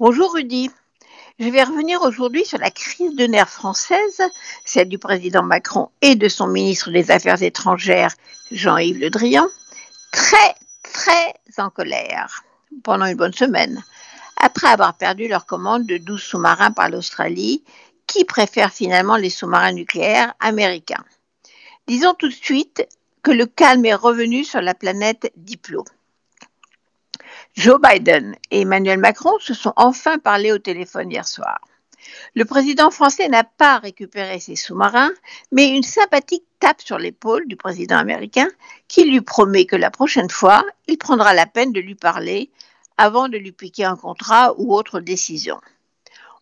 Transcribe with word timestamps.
Bonjour 0.00 0.34
Rudy. 0.34 0.72
Je 1.38 1.48
vais 1.48 1.62
revenir 1.62 2.02
aujourd'hui 2.02 2.44
sur 2.44 2.58
la 2.58 2.72
crise 2.72 3.14
de 3.14 3.26
nerfs 3.26 3.48
française, 3.48 4.20
celle 4.64 4.88
du 4.88 4.98
président 4.98 5.44
Macron 5.44 5.88
et 6.02 6.16
de 6.16 6.28
son 6.28 6.48
ministre 6.48 6.90
des 6.90 7.12
Affaires 7.12 7.44
étrangères, 7.44 8.12
Jean-Yves 8.50 8.98
Le 8.98 9.08
Drian, 9.08 9.46
très, 10.10 10.56
très 10.82 11.34
en 11.58 11.70
colère 11.70 12.42
pendant 12.82 13.06
une 13.06 13.16
bonne 13.16 13.32
semaine, 13.32 13.84
après 14.36 14.66
avoir 14.66 14.94
perdu 14.94 15.28
leur 15.28 15.46
commande 15.46 15.86
de 15.86 15.98
12 15.98 16.20
sous-marins 16.20 16.72
par 16.72 16.88
l'Australie, 16.88 17.62
qui 18.08 18.24
préfère 18.24 18.72
finalement 18.72 19.16
les 19.16 19.30
sous-marins 19.30 19.74
nucléaires 19.74 20.34
américains. 20.40 21.04
Disons 21.86 22.14
tout 22.14 22.28
de 22.28 22.34
suite 22.34 22.84
que 23.22 23.30
le 23.30 23.46
calme 23.46 23.84
est 23.84 23.94
revenu 23.94 24.42
sur 24.42 24.60
la 24.60 24.74
planète 24.74 25.30
Diplo. 25.36 25.84
Joe 27.54 27.78
Biden 27.80 28.34
et 28.50 28.62
Emmanuel 28.62 28.98
Macron 28.98 29.38
se 29.38 29.54
sont 29.54 29.72
enfin 29.76 30.18
parlé 30.18 30.50
au 30.50 30.58
téléphone 30.58 31.12
hier 31.12 31.26
soir. 31.26 31.60
Le 32.34 32.44
président 32.44 32.90
français 32.90 33.28
n'a 33.28 33.44
pas 33.44 33.78
récupéré 33.78 34.40
ses 34.40 34.56
sous-marins, 34.56 35.12
mais 35.52 35.68
une 35.68 35.84
sympathique 35.84 36.44
tape 36.58 36.82
sur 36.82 36.98
l'épaule 36.98 37.46
du 37.46 37.56
président 37.56 37.96
américain 37.96 38.48
qui 38.88 39.04
lui 39.04 39.20
promet 39.20 39.66
que 39.66 39.76
la 39.76 39.90
prochaine 39.90 40.30
fois, 40.30 40.64
il 40.88 40.98
prendra 40.98 41.32
la 41.32 41.46
peine 41.46 41.72
de 41.72 41.80
lui 41.80 41.94
parler 41.94 42.50
avant 42.98 43.28
de 43.28 43.38
lui 43.38 43.52
piquer 43.52 43.84
un 43.84 43.96
contrat 43.96 44.54
ou 44.58 44.74
autre 44.74 44.98
décision. 44.98 45.60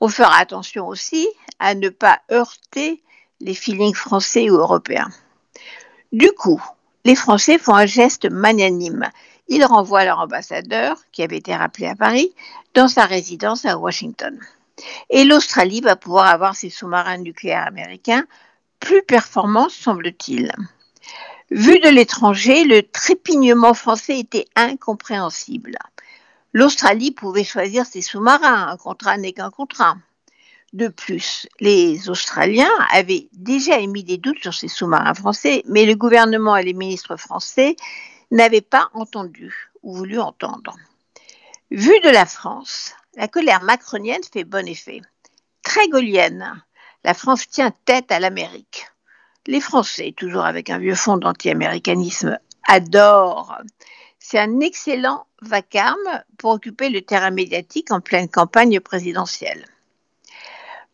On 0.00 0.08
fera 0.08 0.38
attention 0.38 0.86
aussi 0.86 1.28
à 1.58 1.74
ne 1.74 1.88
pas 1.88 2.20
heurter 2.30 3.02
les 3.40 3.54
feelings 3.54 3.94
français 3.94 4.48
ou 4.48 4.54
européens. 4.54 5.10
Du 6.12 6.30
coup, 6.32 6.62
les 7.04 7.16
Français 7.16 7.58
font 7.58 7.74
un 7.74 7.86
geste 7.86 8.30
magnanime 8.30 9.10
ils 9.50 9.64
renvoient 9.64 10.04
leur 10.04 10.20
ambassadeur, 10.20 10.96
qui 11.12 11.22
avait 11.22 11.36
été 11.36 11.54
rappelé 11.54 11.86
à 11.86 11.96
Paris, 11.96 12.32
dans 12.74 12.88
sa 12.88 13.04
résidence 13.04 13.66
à 13.66 13.76
Washington. 13.76 14.38
Et 15.10 15.24
l'Australie 15.24 15.82
va 15.82 15.96
pouvoir 15.96 16.28
avoir 16.28 16.54
ses 16.54 16.70
sous-marins 16.70 17.18
nucléaires 17.18 17.66
américains 17.66 18.24
plus 18.78 19.02
performants, 19.02 19.68
semble-t-il. 19.68 20.52
Vu 21.50 21.80
de 21.80 21.88
l'étranger, 21.88 22.64
le 22.64 22.82
trépignement 22.82 23.74
français 23.74 24.20
était 24.20 24.46
incompréhensible. 24.54 25.76
L'Australie 26.52 27.10
pouvait 27.10 27.44
choisir 27.44 27.84
ses 27.84 28.02
sous-marins, 28.02 28.68
un 28.68 28.76
contrat 28.76 29.18
n'est 29.18 29.32
qu'un 29.32 29.50
contrat. 29.50 29.96
De 30.72 30.86
plus, 30.86 31.48
les 31.58 32.08
Australiens 32.08 32.70
avaient 32.92 33.28
déjà 33.32 33.80
émis 33.80 34.04
des 34.04 34.16
doutes 34.16 34.40
sur 34.40 34.54
ces 34.54 34.68
sous-marins 34.68 35.14
français, 35.14 35.64
mais 35.66 35.84
le 35.84 35.96
gouvernement 35.96 36.56
et 36.56 36.62
les 36.62 36.74
ministres 36.74 37.16
français 37.16 37.74
n'avait 38.30 38.60
pas 38.60 38.90
entendu 38.94 39.70
ou 39.82 39.94
voulu 39.94 40.20
entendre. 40.20 40.76
Vu 41.70 41.98
de 42.00 42.10
la 42.10 42.26
France, 42.26 42.94
la 43.16 43.28
colère 43.28 43.62
macronienne 43.62 44.22
fait 44.32 44.44
bon 44.44 44.66
effet. 44.66 45.00
Très 45.62 45.88
gaulienne, 45.88 46.62
la 47.04 47.14
France 47.14 47.48
tient 47.48 47.72
tête 47.84 48.12
à 48.12 48.20
l'Amérique. 48.20 48.86
Les 49.46 49.60
Français, 49.60 50.14
toujours 50.16 50.44
avec 50.44 50.70
un 50.70 50.78
vieux 50.78 50.94
fond 50.94 51.16
d'anti-américanisme, 51.16 52.38
adorent. 52.68 53.56
C'est 54.18 54.38
un 54.38 54.60
excellent 54.60 55.26
vacarme 55.42 56.22
pour 56.38 56.50
occuper 56.50 56.90
le 56.90 57.02
terrain 57.02 57.30
médiatique 57.30 57.90
en 57.90 58.00
pleine 58.00 58.28
campagne 58.28 58.80
présidentielle. 58.80 59.64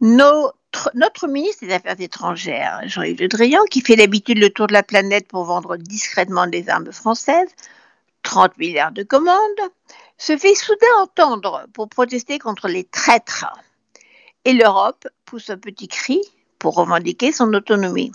Nos 0.01 0.53
notre, 0.95 1.29
ministre 1.29 1.67
des 1.67 1.73
Affaires 1.73 2.01
étrangères, 2.01 2.81
Jean-Yves 2.87 3.21
Le 3.21 3.29
Drian, 3.29 3.63
qui 3.71 3.81
fait 3.81 3.97
d'habitude 3.97 4.39
le 4.39 4.51
tour 4.51 4.67
de 4.67 4.73
la 4.73 4.83
planète 4.83 5.29
pour 5.29 5.45
vendre 5.45 5.77
discrètement 5.77 6.47
des 6.47 6.69
armes 6.69 6.93
françaises, 6.93 7.51
30 8.23 8.57
milliards 8.59 8.93
de 8.93 9.03
commandes, 9.03 9.37
se 10.19 10.37
fait 10.37 10.55
soudain 10.55 10.87
entendre 11.01 11.67
pour 11.73 11.89
protester 11.89 12.39
contre 12.39 12.69
les 12.69 12.85
traîtres. 12.85 13.47
Et 14.45 14.53
l'Europe 14.53 15.07
pousse 15.25 15.51
un 15.51 15.59
petit 15.59 15.89
cri 15.89 16.21
pour 16.59 16.75
revendiquer 16.75 17.33
son 17.33 17.53
autonomie. 17.53 18.13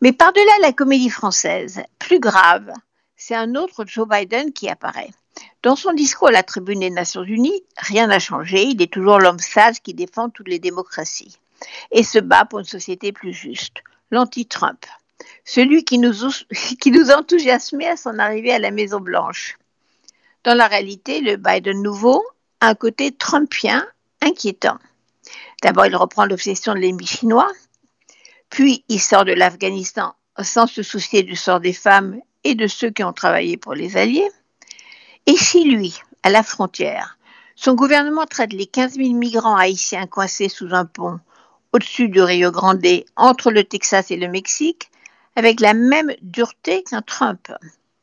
Mais 0.00 0.12
par-delà 0.12 0.52
la 0.60 0.72
comédie 0.72 1.10
française, 1.10 1.82
plus 1.98 2.18
grave, 2.18 2.72
c'est 3.16 3.34
un 3.36 3.54
autre 3.54 3.84
Joe 3.86 4.08
Biden 4.08 4.52
qui 4.52 4.68
apparaît. 4.68 5.10
Dans 5.62 5.76
son 5.76 5.92
discours 5.92 6.28
à 6.28 6.32
la 6.32 6.42
tribune 6.42 6.80
des 6.80 6.90
Nations 6.90 7.22
Unies, 7.22 7.62
rien 7.76 8.08
n'a 8.08 8.18
changé, 8.18 8.64
il 8.64 8.82
est 8.82 8.92
toujours 8.92 9.18
l'homme 9.18 9.38
sage 9.38 9.80
qui 9.80 9.94
défend 9.94 10.28
toutes 10.28 10.48
les 10.48 10.58
démocraties 10.58 11.38
et 11.90 12.02
se 12.02 12.18
bat 12.18 12.44
pour 12.44 12.58
une 12.58 12.64
société 12.64 13.12
plus 13.12 13.32
juste, 13.32 13.82
l'anti-Trump, 14.10 14.84
celui 15.44 15.84
qui 15.84 15.98
nous, 15.98 16.12
qui 16.80 16.90
nous 16.90 17.10
enthousiasmait 17.10 17.88
à 17.88 17.96
son 17.96 18.18
arrivée 18.18 18.52
à 18.52 18.58
la 18.58 18.70
Maison-Blanche. 18.70 19.58
Dans 20.44 20.54
la 20.54 20.66
réalité, 20.66 21.20
le 21.20 21.36
Biden 21.36 21.82
nouveau 21.82 22.24
a 22.60 22.68
un 22.68 22.74
côté 22.74 23.12
trumpien 23.12 23.86
inquiétant. 24.20 24.78
D'abord, 25.62 25.86
il 25.86 25.96
reprend 25.96 26.26
l'obsession 26.26 26.74
de 26.74 26.78
l'ennemi 26.78 27.06
chinois, 27.06 27.50
puis 28.50 28.84
il 28.88 29.00
sort 29.00 29.24
de 29.24 29.32
l'Afghanistan 29.32 30.14
sans 30.40 30.66
se 30.66 30.82
soucier 30.82 31.22
du 31.22 31.36
sort 31.36 31.60
des 31.60 31.72
femmes 31.72 32.20
et 32.44 32.54
de 32.54 32.66
ceux 32.66 32.90
qui 32.90 33.04
ont 33.04 33.12
travaillé 33.12 33.56
pour 33.56 33.74
les 33.74 33.96
Alliés. 33.96 34.30
Et 35.26 35.36
si 35.36 35.64
lui, 35.64 36.00
à 36.22 36.30
la 36.30 36.42
frontière, 36.42 37.18
son 37.54 37.74
gouvernement 37.74 38.26
traite 38.26 38.52
les 38.52 38.66
15 38.66 38.94
000 38.94 39.12
migrants 39.12 39.56
haïtiens 39.56 40.06
coincés 40.06 40.48
sous 40.48 40.74
un 40.74 40.84
pont 40.84 41.20
au-dessus 41.72 42.08
du 42.08 42.20
Rio 42.20 42.50
Grande, 42.50 42.86
entre 43.16 43.50
le 43.50 43.64
Texas 43.64 44.10
et 44.10 44.16
le 44.16 44.28
Mexique, 44.28 44.90
avec 45.36 45.60
la 45.60 45.74
même 45.74 46.14
dureté 46.20 46.82
qu'un 46.82 47.02
Trump. 47.02 47.52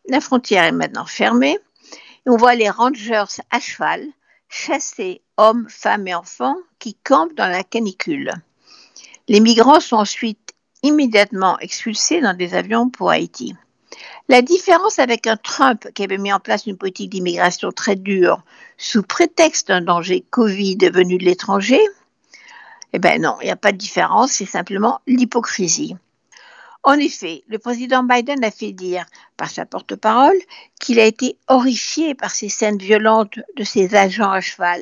La 0.08 0.22
frontière 0.22 0.64
est 0.64 0.72
maintenant 0.72 1.06
fermée 1.06 1.58
et 2.26 2.30
on 2.30 2.38
voit 2.38 2.56
les 2.56 2.70
rangers 2.70 3.24
à 3.52 3.60
cheval 3.60 4.06
chasser 4.50 5.22
hommes, 5.38 5.68
femmes 5.70 6.08
et 6.08 6.16
enfants 6.16 6.58
qui 6.80 6.96
campent 6.96 7.36
dans 7.36 7.48
la 7.48 7.64
canicule. 7.64 8.32
Les 9.28 9.40
migrants 9.40 9.80
sont 9.80 9.98
ensuite 9.98 10.54
immédiatement 10.82 11.60
expulsés 11.60 12.20
dans 12.20 12.34
des 12.34 12.56
avions 12.56 12.90
pour 12.90 13.12
Haïti. 13.12 13.56
La 14.28 14.42
différence 14.42 15.00
avec 15.00 15.28
un 15.28 15.38
Trump 15.38 15.88
qui 15.94 16.04
avait 16.04 16.18
mis 16.18 16.34
en 16.34 16.40
place 16.40 16.66
une 16.66 16.78
politique 16.78 17.12
d'immigration 17.12 17.72
très 17.72 17.96
dure 17.96 18.42
sous 18.78 19.04
prétexte 19.04 19.68
d'un 19.68 19.82
danger 19.82 20.26
Covid 20.30 20.78
venu 20.94 21.18
de 21.18 21.26
l'étranger, 21.26 21.82
eh 22.94 23.00
bien 23.00 23.18
non, 23.20 23.38
il 23.42 23.46
n'y 23.46 23.52
a 23.52 23.56
pas 23.56 23.72
de 23.72 23.78
différence, 23.78 24.32
c'est 24.32 24.46
simplement 24.46 25.02
l'hypocrisie. 25.08 25.96
En 26.84 26.94
effet, 26.94 27.44
le 27.48 27.60
président 27.60 28.04
Biden 28.04 28.44
a 28.44 28.52
fait 28.52 28.72
dire 28.72 29.06
par 29.36 29.50
sa 29.50 29.66
porte-parole 29.66 30.38
qu'il 30.80 31.00
a 31.00 31.06
été 31.06 31.38
horrifié 31.48 32.16
par 32.16 32.32
ces 32.32 32.50
scènes 32.50 32.78
violentes 32.78 33.40
de 33.58 33.64
ses 33.64 33.96
agents 33.96 34.32
à 34.32 34.40
cheval. 34.40 34.82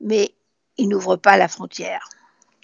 Mais 0.00 0.32
il 0.78 0.88
n'ouvre 0.88 1.16
pas 1.16 1.36
la 1.36 1.48
frontière. 1.48 2.08